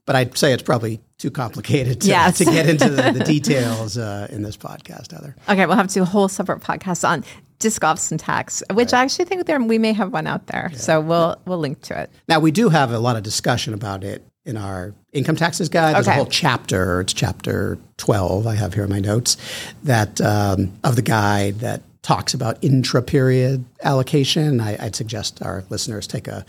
[0.05, 2.37] But I'd say it's probably too complicated to, Yes.
[2.39, 5.35] to get into the, the details uh, in this podcast, Heather.
[5.47, 7.23] Okay, we'll have to do a whole separate podcast on
[7.59, 10.71] disc ops and tax, which I actually think there we may have one out there.
[10.75, 12.09] So we'll we'll link to it.
[12.27, 15.95] Now, we do have a lot of discussion about it in our income taxes guide.
[15.95, 16.15] There's Okay.
[16.15, 19.37] a whole chapter, it's chapter 12, I have here in my notes,
[19.83, 24.59] that um, of the guide that talks about intra period allocation.
[24.59, 26.45] I, I'd suggest our listeners take a,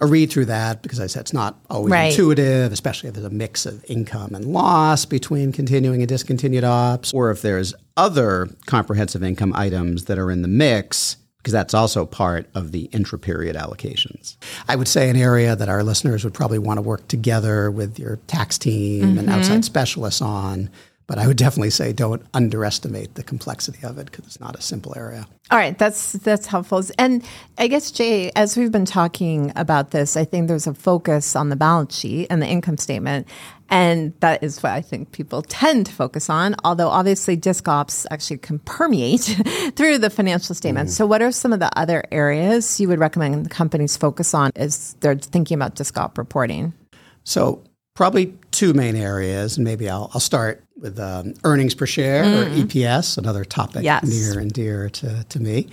[0.00, 2.10] a read through that because I said it's not always Right.
[2.10, 7.12] intuitive, especially if there's a mix of income and loss between continuing and discontinued ops,
[7.12, 12.04] or if there's other comprehensive income items that are in the mix, because that's also
[12.04, 14.36] part of the intra-period allocations.
[14.68, 18.00] I would say an area that our listeners would probably want to work together with
[18.00, 19.28] your tax team and mm-hmm.
[19.28, 20.70] outside specialists on.
[21.08, 24.60] But I would definitely say don't underestimate the complexity of it because it's not a
[24.60, 25.26] simple area.
[25.52, 26.82] All right, that's that's helpful.
[26.98, 27.24] And
[27.58, 31.48] I guess Jay, as we've been talking about this, I think there's a focus on
[31.48, 33.28] the balance sheet and the income statement,
[33.68, 36.56] and that is what I think people tend to focus on.
[36.64, 39.40] Although obviously, disc ops actually can permeate
[39.76, 40.94] through the financial statements.
[40.94, 41.04] Mm-hmm.
[41.04, 44.96] So, what are some of the other areas you would recommend companies focus on as
[44.98, 46.72] they're thinking about disc op reporting?
[47.26, 47.64] So
[47.94, 52.44] probably two main areas, and maybe I'll, I'll start with um, earnings per share or
[52.46, 54.04] EPS, another topic Yes.
[54.04, 55.68] near and dear to, to me.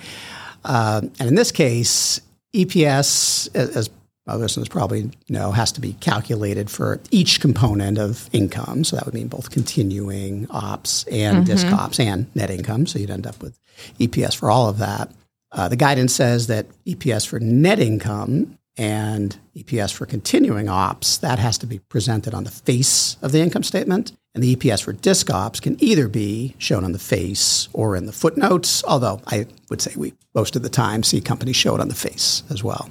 [0.66, 2.22] Um, and in this case,
[2.56, 3.89] EPS, as
[4.28, 8.84] our listeners probably know, has to be calculated for each component of income.
[8.86, 12.86] So that would mean both continuing ops and disc ops and net income.
[12.86, 13.60] So you'd end up with
[14.00, 15.12] EPS for all of that.
[15.52, 21.38] Uh, the guidance says that EPS for net income and EPS for continuing ops, that
[21.38, 24.13] has to be presented on the face of the income statement.
[24.36, 28.08] And the EPS for disc ops can either be shown on the face or in
[28.08, 31.82] the footnotes, although I would say we most of the time see companies show it
[31.82, 32.89] on the face as well.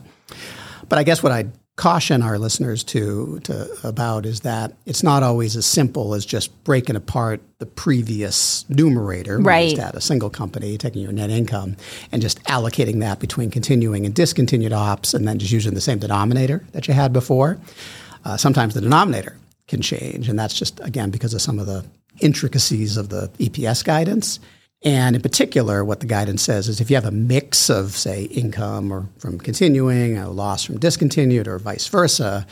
[0.89, 5.23] But I guess what I'd caution our listeners to, to about is that it's not
[5.23, 9.39] always as simple as just breaking apart the previous numerator.
[9.39, 9.71] Right.
[9.71, 11.77] just had a single company taking your net income
[12.13, 15.99] and just allocating that between continuing and discontinued ops, and then just using the same
[15.99, 17.59] denominator that you had before.
[18.25, 19.37] Uh, sometimes the denominator
[19.69, 21.85] can change, and that's just again because of some of the
[22.21, 24.39] intricacies of the EPS guidance.
[24.85, 28.25] And in particular, what the guidance says is if you have a mix of, say,
[28.25, 32.47] income or from continuing, a loss from discontinued, or vice versa,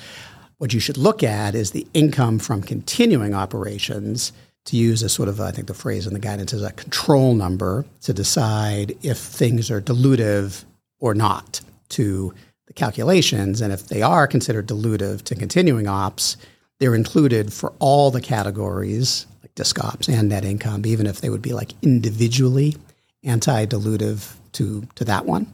[0.59, 4.33] what you should look at is the income from continuing operations
[4.66, 7.35] to use as sort of, I think the phrase in the guidance is a control
[7.35, 10.64] number to decide if things are dilutive
[11.01, 12.33] or not to
[12.66, 13.61] the calculations.
[13.61, 16.37] And if they are considered dilutive to continuing ops,
[16.81, 21.31] they're included for all the categories, like disc ops and net income, even if they
[21.31, 22.77] would be like individually
[23.23, 25.47] anti-dilutive to, to that one.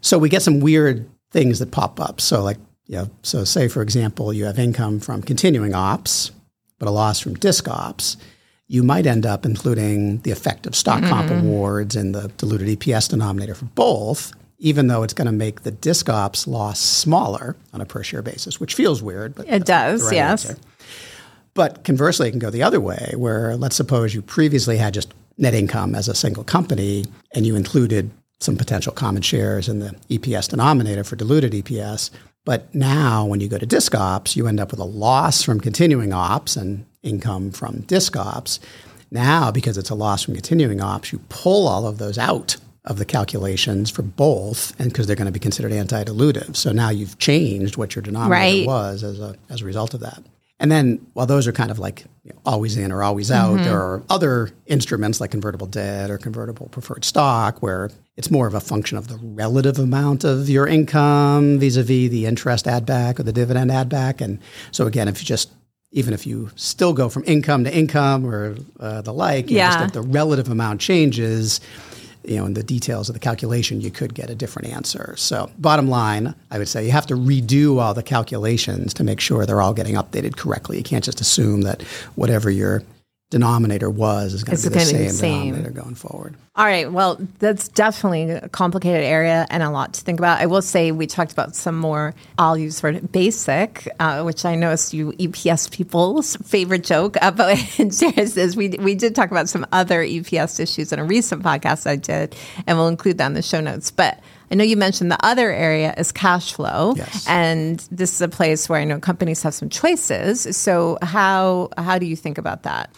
[0.00, 2.20] So we get some weird things that pop up.
[2.20, 2.56] So like,
[2.86, 6.30] you know, so say for example, you have income from continuing ops,
[6.78, 8.16] but a loss from disc ops.
[8.68, 11.46] You might end up including the effect of stock comp mm-hmm.
[11.46, 15.70] awards and the diluted EPS denominator for both, even though it's going to make the
[15.70, 19.68] disc ops loss smaller on a per share basis, which feels weird, but It that's
[19.70, 20.46] not the does, right yes.
[20.46, 20.60] answer.
[21.54, 25.12] But conversely, it can go the other way, where let's suppose you previously had just
[25.36, 29.94] net income as a single company and you included some potential common shares in the
[30.08, 32.10] EPS denominator for diluted EPS.
[32.44, 35.60] But now, when you go to disc ops, you end up with a loss from
[35.60, 38.60] continuing ops and income from disc ops.
[39.10, 42.98] Now, because it's a loss from continuing ops, you pull all of those out of
[42.98, 46.56] the calculations for both, and because they're going to be considered anti-dilutive.
[46.56, 48.66] So now you've changed what your denominator Right.
[48.66, 50.22] was as a as a result of that.
[50.58, 53.62] And then, while those are kind of like you know, always in or always out,
[53.64, 58.52] there are other instruments like convertible debt or convertible preferred stock where it's more of
[58.54, 63.22] a function of the relative amount of your income vis-a-vis the interest add back or
[63.22, 64.20] the dividend add back.
[64.20, 64.38] And
[64.70, 65.50] so, again, if you just
[65.92, 69.64] even if you still go from income to income or uh, the like, you know,
[69.64, 69.86] just Yeah.
[69.86, 71.60] the relative amount changes,
[72.24, 75.14] you know, in the details of the calculation, you could get a different answer.
[75.16, 79.20] So, bottom line, I would say you have to redo all the calculations to make
[79.20, 80.76] sure they're all getting updated correctly.
[80.78, 81.82] You can't just assume that
[82.14, 82.82] whatever your
[83.30, 85.40] denominator was is going It's to be the same, same.
[85.52, 86.34] denominator going forward.
[86.56, 86.90] All right.
[86.92, 90.40] Well, that's definitely a complicated area and a lot to think about.
[90.40, 94.44] I will say we talked about some more, I'll use the word basic, uh, which
[94.44, 99.30] I know is you EPS people's favorite joke about shares is we, we did talk
[99.30, 102.34] about some other EPS issues in a recent podcast I did,
[102.66, 103.90] and we'll include that in the show notes.
[103.90, 104.18] But
[104.50, 106.94] I know you mentioned the other area is cash flow.
[106.96, 107.26] Yes.
[107.28, 110.56] And this is a place where I know companies have some choices.
[110.56, 112.90] So how how do you think about that?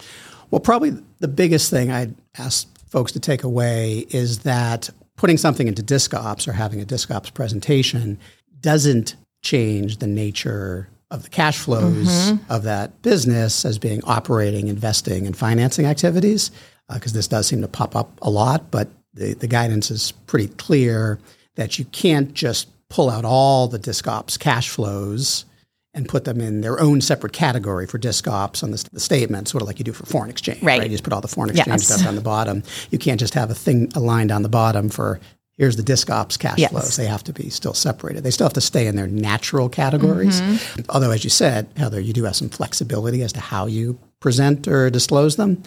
[0.51, 5.67] Well, probably the biggest thing I'd ask folks to take away is that putting something
[5.67, 8.19] into disc ops or having a disc ops presentation
[8.61, 12.51] doesn't change the nature of the cash flows mm-hmm.
[12.51, 16.49] of that business as being operating, investing, and financing activities,
[16.89, 18.71] uh, because this does seem to pop up a lot.
[18.71, 21.19] But the, the guidance is pretty clear
[21.55, 25.45] that you can't just pull out all the disc ops cash flows
[25.95, 29.47] and put them in their own separate category for disc ops on the, the statement,
[29.47, 30.81] sort of like you do for foreign exchange, Right.
[30.81, 31.87] You just put all the foreign exchange Yes.
[31.87, 32.63] stuff on the bottom.
[32.89, 35.19] You can't just have a thing aligned on the bottom for
[35.55, 36.71] here's the disc ops cash Yes.
[36.71, 36.95] flows.
[36.97, 38.23] They have to be still separated.
[38.23, 40.41] They still have to stay in their natural categories.
[40.41, 40.81] Mm-hmm.
[40.89, 44.67] Although, as you said, Heather, you do have some flexibility as to how you present
[44.67, 45.61] or disclose them.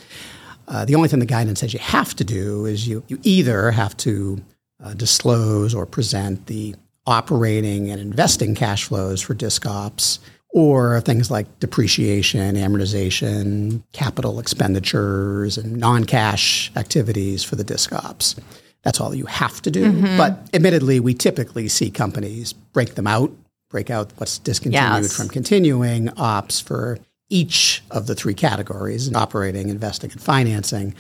[0.67, 3.71] Uh, the only thing the guidance says you have to do is you, you either
[3.71, 4.43] have to
[4.83, 6.75] uh, disclose or present the
[7.07, 10.19] operating and investing cash flows for disc ops
[10.51, 18.37] or things like depreciation, amortization, capital expenditures, and non cash activities for the disc ops.
[18.83, 20.01] That's all you have to do.
[20.17, 23.33] But admittedly, we typically see companies break them out,
[23.69, 25.17] break out what's discontinued Yes.
[25.17, 30.95] from continuing ops for each of the three categories operating, investing, and financing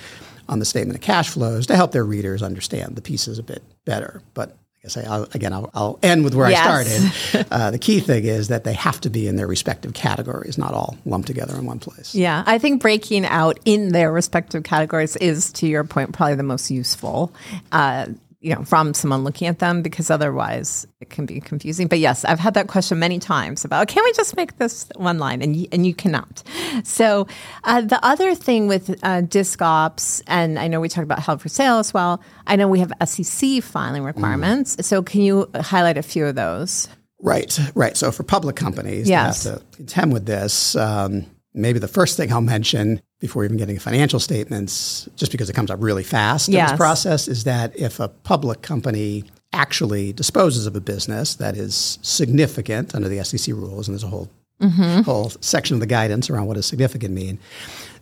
[0.48, 3.62] on the statement of cash flows to help their readers understand the pieces a bit
[3.85, 4.22] better.
[4.35, 6.66] But I guess I, I'll, again, I'll, I'll end with where Yes.
[6.66, 7.46] I started.
[7.52, 10.72] uh, the key thing is that they have to be in their respective categories, not
[10.74, 12.14] all lumped together in one place.
[12.14, 16.42] Yeah, I think breaking out in their respective categories is, to your point, probably the
[16.44, 17.32] most useful.
[17.72, 18.06] Uh,
[18.46, 21.88] you know, from someone looking at them, because otherwise it can be confusing.
[21.88, 25.18] But yes, I've had that question many times about can we just make this one
[25.18, 26.44] line, and you, and you cannot.
[26.85, 27.26] So
[27.64, 31.42] uh, the other thing with uh, disc ops, and I know we talked about held
[31.42, 32.22] for sale as well.
[32.46, 34.76] I know we have SEC filing requirements.
[34.87, 36.88] So can you highlight a few of those?
[37.18, 37.96] Right, right.
[37.96, 39.42] So for public companies Yes.
[39.42, 41.26] that have to contend with this, um,
[41.57, 45.71] maybe the first thing I'll mention before even getting financial statements, just because it comes
[45.71, 46.71] up really fast in Yes.
[46.71, 51.99] this process, is that if a public company actually disposes of a business that is
[52.03, 54.29] significant under the SEC rules, and there's a whole
[54.61, 55.03] mm-hmm.
[55.03, 57.38] whole section of the guidance around what does significant mean,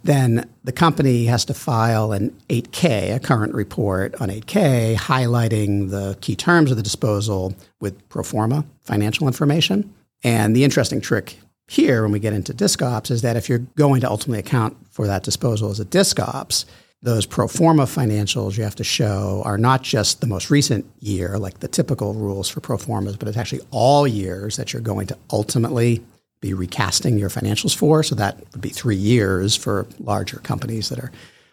[0.03, 6.17] then the company has to file an 8K, a current report on 8K, highlighting the
[6.21, 9.93] key terms of the disposal with pro forma financial information.
[10.23, 13.59] And the interesting trick here when we get into disc ops is that if you're
[13.59, 16.67] going to ultimately account for that disposal as a disc ops,
[17.03, 21.39] those pro forma financials you have to show are not just the most recent year,
[21.39, 25.07] like the typical rules for pro formas, but it's actually all years that you're going
[25.07, 26.03] to ultimately
[26.41, 28.03] be recasting your financials for.
[28.03, 31.13] So that would be three years for larger companies that are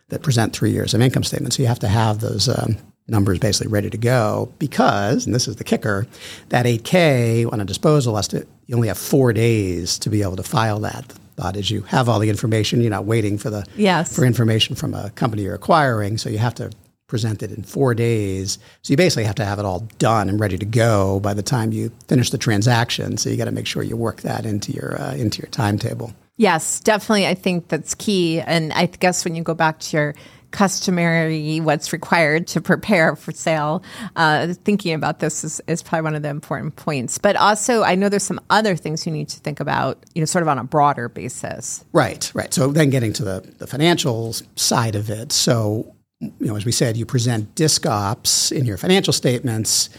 [0.10, 1.56] that present three years of income statements.
[1.56, 5.48] So you have to have those um, numbers basically ready to go because, and this
[5.48, 6.06] is the kicker,
[6.50, 10.38] that 8K on a disposal has to you only have four days to be able
[10.38, 11.06] to file that.
[11.10, 12.80] The thought is you have all the information.
[12.80, 14.16] You're not waiting for the Yes.
[14.16, 16.18] for information from a company you're acquiring.
[16.18, 16.72] So you have to
[17.08, 18.60] present it in four days.
[18.82, 21.42] So you basically have to have it all done and ready to go by the
[21.44, 23.18] time you finish the transaction.
[23.18, 26.14] So you got to make sure you work that into your uh, into your timetable.
[26.38, 27.28] Yes, definitely.
[27.28, 28.40] I think that's key.
[28.40, 30.16] And I guess when you go back to your
[30.52, 33.84] customary, what's required to prepare for sale,
[34.16, 37.18] uh, thinking about this is, is probably one of the important points.
[37.18, 40.26] But also, I know there's some other things you need to think about, you know,
[40.26, 41.84] sort of on a broader basis.
[41.94, 42.54] Right, right.
[42.54, 45.32] So then getting to the, the financial side of it.
[45.32, 49.90] So, you know, as we said, you present disc ops in your financial statements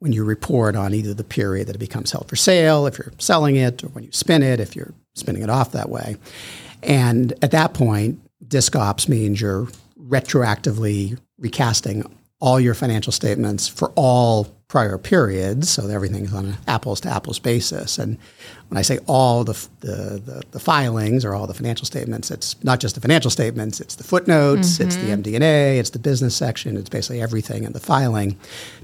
[0.00, 3.12] when you report on either the period that it becomes held for sale, if you're
[3.18, 6.16] selling it, or when you spin it, if you're spinning it off that way.
[6.82, 9.68] And at that point, disc ops means you're
[10.06, 12.04] retroactively recasting
[12.44, 17.38] all your financial statements for all prior periods, so everything's on an apples to apples
[17.38, 17.98] basis.
[17.98, 18.18] And
[18.68, 22.62] when I say all the, the, the, the filings or all the financial statements, it's
[22.62, 26.76] not just the financial statements, it's the footnotes, it's the MD&A, it's the business section,
[26.76, 28.38] it's basically everything in the filing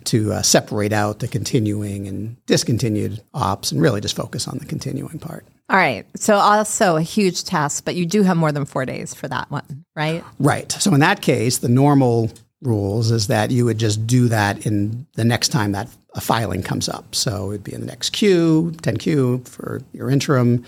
[0.04, 4.64] to uh, separate out the continuing and discontinued ops and really just focus on the
[4.64, 5.44] continuing part.
[5.68, 6.06] All right.
[6.16, 9.50] So, also a huge task, but you do have more than four days for that
[9.50, 10.24] one, right?
[10.38, 10.72] Right.
[10.72, 12.30] So in that case, the normal
[12.62, 16.62] rules is that you would just do that in the next time that a filing
[16.62, 17.14] comes up.
[17.14, 20.64] So it'd be in the next Q, 10Q for your interim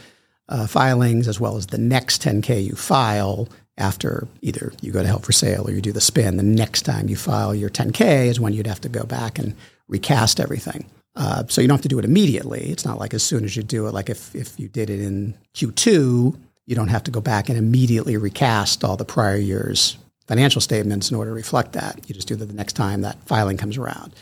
[0.48, 5.08] uh, filings, as well as the next 10K you file after either you go to
[5.08, 6.36] held for sale or you do the spin.
[6.36, 9.54] The next time you file your 10K is when you'd have to go back and
[9.88, 10.86] recast everything.
[11.14, 12.70] Uh, so you don't have to do it immediately.
[12.70, 15.00] It's not like as soon as you do it, like if, if you did it
[15.00, 19.98] in Q2, you don't have to go back and immediately recast all the prior year's
[20.26, 22.00] financial statements in order to reflect that.
[22.08, 24.14] You just do that the next time that filing comes around.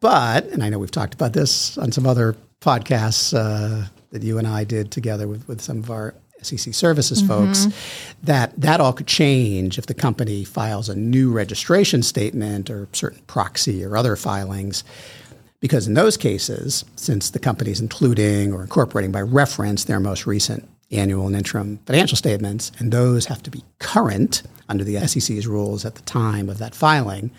[0.00, 4.38] But, and I know we've talked about this on some other podcasts uh, that you
[4.38, 7.66] and I did together with, with some of our SEC services folks,
[8.22, 13.20] that that all could change if the company files a new registration statement or certain
[13.26, 14.84] proxy or other filings.
[15.60, 20.26] Because in those cases, since the company is including or incorporating by reference their most
[20.26, 25.46] recent annual and interim financial statements, and those have to be current under the SEC's
[25.46, 27.30] rules at the time of that filing.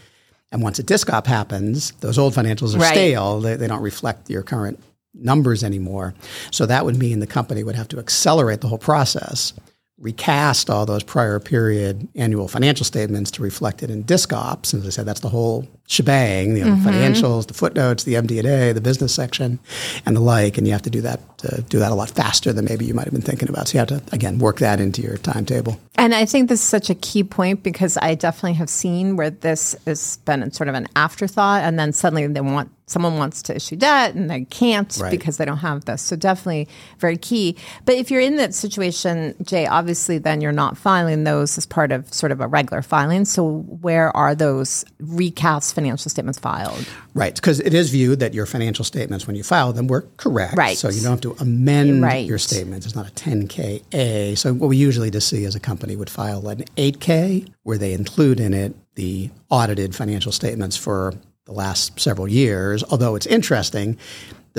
[0.51, 2.93] And once a disc op happens, those old financials are Right.
[2.93, 3.39] stale.
[3.39, 4.79] They, they don't reflect your current
[5.13, 6.13] numbers anymore.
[6.51, 9.53] So that would mean the company would have to accelerate the whole process,
[9.99, 14.73] recast all those prior period annual financial statements to reflect it in disc ops.
[14.73, 18.13] And as I said, that's the whole shebang, you know, the financials, the footnotes, the
[18.13, 19.57] MD&A, the business section,
[20.05, 20.57] and the like.
[20.57, 22.93] And you have to do that uh, do that a lot faster than maybe you
[22.93, 23.67] might have been thinking about.
[23.67, 25.79] So you have to again work that into your timetable.
[25.95, 29.29] And I think this is such a key point because I definitely have seen where
[29.29, 33.55] this has been sort of an afterthought, and then suddenly they want someone wants to
[33.55, 35.11] issue debt and they can't Right.
[35.11, 36.01] because they don't have this.
[36.01, 36.67] So definitely
[36.97, 37.55] very key.
[37.85, 41.91] But if you're in that situation, Jay, obviously then you're not filing those as part
[41.91, 43.25] of sort of a regular filing.
[43.25, 46.85] So where are those recast financial statements filed?
[47.13, 50.55] Right, because it is viewed that your financial statements, when you file them, were correct.
[50.57, 50.77] Right.
[50.77, 52.25] So you don't have to amend Right.
[52.27, 52.85] your statements.
[52.85, 54.35] It's not a 10K-A.
[54.35, 57.93] So what we usually just see is a company would file an 8K where they
[57.93, 61.13] include in it the audited financial statements for
[61.45, 62.83] the last several years.
[62.91, 63.97] Although it's interesting,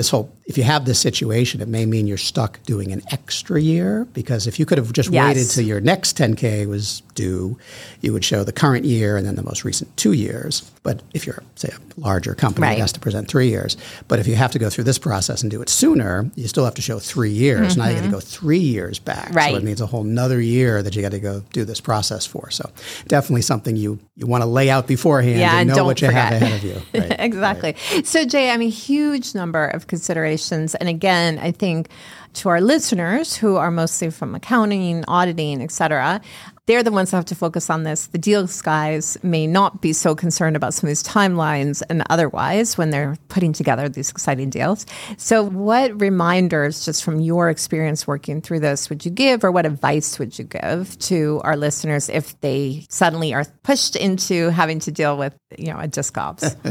[0.01, 3.61] this whole if you have this situation, it may mean you're stuck doing an extra
[3.61, 5.27] year because if you could have just Yes.
[5.35, 7.57] waited till your next 10K was due,
[8.01, 10.63] you would show the current year and then the most recent two years.
[10.83, 12.77] But if you're, say, a larger company, Right.
[12.77, 13.77] it has to present three years.
[14.09, 16.65] But if you have to go through this process and do it sooner, you still
[16.65, 17.77] have to show three years.
[17.77, 18.13] Now you got to mm-hmm.
[18.15, 19.31] go three years back.
[19.31, 22.25] So it means a whole nother year that you got to go do this process
[22.25, 22.49] for.
[22.49, 22.69] So
[23.07, 26.07] definitely something you, you want to lay out beforehand Yeah, and know don't what you
[26.07, 26.33] forget.
[26.33, 26.81] have ahead of you.
[27.01, 27.15] Right.
[27.19, 27.75] exactly.
[28.03, 30.73] So, Jay, I mean, huge number of considerations.
[30.75, 31.89] And again, I think
[32.35, 36.21] to our listeners who are mostly from accounting, auditing, et cetera,
[36.65, 38.07] they're the ones that have to focus on this.
[38.07, 42.77] The deals guys may not be so concerned about some of these timelines and otherwise
[42.77, 44.85] when they're putting together these exciting deals.
[45.17, 49.65] So, what reminders, just from your experience working through this, would you give, or what
[49.65, 54.91] advice would you give to our listeners if they suddenly are pushed into having to
[54.91, 56.55] deal with, you know, a disc ops?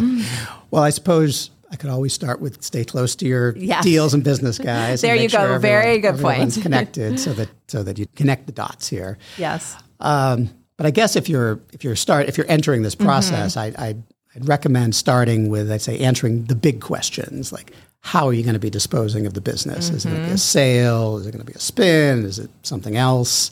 [0.70, 3.84] Well, I suppose I could always start with stay close to your Yes.
[3.84, 5.00] deals and business guys.
[5.02, 5.38] There you go.
[5.38, 6.32] sure Very everyone- good point.
[6.34, 9.18] everyone's connected so that so that you connect the dots here.
[9.38, 9.76] yes.
[10.00, 13.66] Um, but I guess if you're if you're start if you're entering this process, I,
[13.78, 13.96] I
[14.34, 18.54] I'd recommend starting with I'd say answering the big questions like how are you going
[18.54, 19.90] to be disposing of the business?
[19.90, 21.18] Is it going to be a sale?
[21.18, 22.24] Is it going to be a spin?
[22.24, 23.50] Is it something else?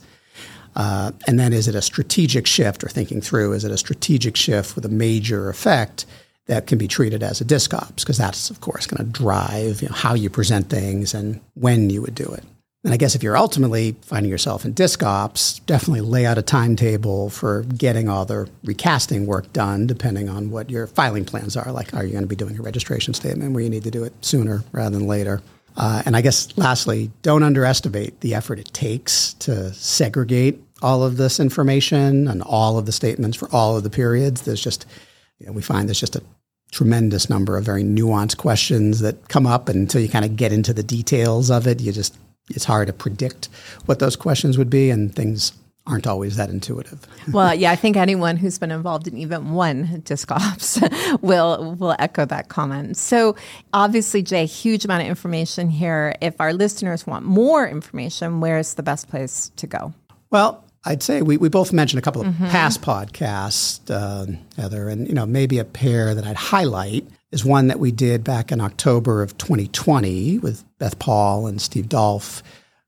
[0.75, 4.37] Uh, and then is it a strategic shift or thinking through, is it a strategic
[4.37, 6.07] shift with a major effect
[6.49, 8.03] that can be treated as a disc ops?
[8.03, 11.89] Because that's, of course, going to drive you know, how you present things and when
[11.89, 12.43] you would do it.
[12.85, 16.43] And I guess if you're ultimately finding yourself in disc ops, definitely lay out a
[16.43, 21.73] timetable for getting all the recasting work done, depending on what your filing plans are.
[21.73, 24.05] Like, are you going to be doing a registration statement where you need to do
[24.05, 25.43] it sooner rather than later?
[25.77, 31.17] Uh, and I guess lastly, don't underestimate the effort it takes to segregate all of
[31.17, 34.43] this information and all of the statements for all of the periods.
[34.43, 34.87] There's just,
[35.39, 36.23] you know, we find there's just a
[36.71, 39.69] tremendous number of very nuanced questions that come up.
[39.69, 42.17] And until you kind of get into the details of it, you just,
[42.51, 43.49] it's hard to predict
[43.87, 44.91] what those questions would be.
[44.91, 45.53] And things
[45.89, 47.01] aren't always that intuitive.
[47.33, 50.81] Well, yeah, I think anyone who's been involved in even one disc ops
[51.21, 52.97] will will echo that comment.
[52.97, 53.37] So,
[53.75, 56.15] obviously, Jay, huge amount of information here.
[56.23, 59.93] If our listeners want more information, where's the best place to go?
[60.31, 65.09] Well, I'd say we, we both mentioned a couple of past podcasts, uh, Heather, and
[65.09, 68.61] you know maybe a pair that I'd highlight is one that we did back in
[68.61, 72.43] October of 2020 with Beth Paul and Steve Dolph.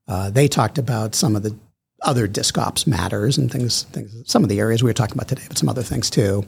[0.07, 1.55] Uh, they talked about some of the
[2.01, 5.27] other disc ops matters and things, things, some of the areas we were talking about
[5.27, 6.43] today, but some other things too.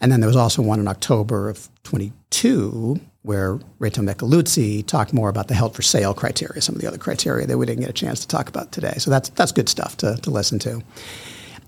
[0.00, 5.28] And then there was also one in October of 22 where Rachel Micheluzzi talked more
[5.28, 7.90] about the held for sale criteria, some of the other criteria that we didn't get
[7.90, 8.94] a chance to talk about today.
[8.98, 10.82] So that's that's good stuff to, to listen to.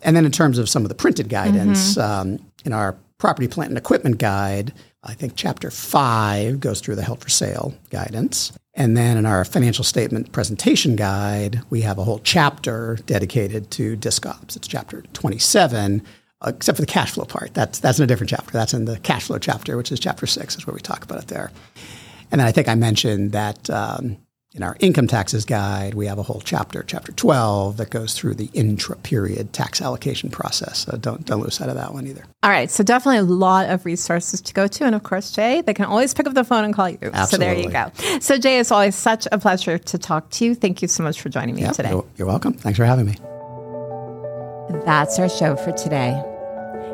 [0.02, 3.70] And then in terms of some of the printed guidance, um, in our property, plant,
[3.70, 4.72] and equipment guide,
[5.02, 8.52] I think chapter five goes through the held for sale guidance.
[8.74, 13.96] And then in our financial statement presentation guide, we have a whole chapter dedicated to
[13.96, 14.56] disc ops.
[14.56, 16.04] It's chapter 27, uh,
[16.44, 17.54] except for the cash flow part.
[17.54, 18.50] That's, that's in a different chapter.
[18.52, 21.22] That's in the cash flow chapter, which is chapter six, is where we talk about
[21.22, 21.50] it there.
[22.30, 24.16] And then I think I mentioned that um,
[24.54, 28.34] in our income taxes guide, we have a whole chapter, chapter 12, that goes through
[28.34, 30.78] the intra period tax allocation process.
[30.78, 32.24] So don't, don't lose sight of that one either.
[32.42, 35.60] All right, so definitely a lot of resources to go to, and of course, Jay,
[35.60, 36.98] they can always pick up the phone and call you.
[37.28, 37.92] So there you go.
[38.20, 40.54] So Jay, it's always such a pleasure to talk to you.
[40.54, 41.90] Thank you so much for joining me Yeah, today.
[41.90, 42.54] You're, you're welcome.
[42.54, 43.16] Thanks for having me.
[44.84, 46.20] That's our show for today.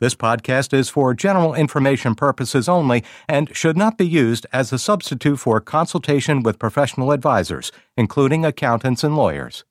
[0.00, 4.78] This podcast is for general information purposes only and should not be used as a
[4.78, 9.64] substitute for consultation with professional advisors, including accountants and lawyers.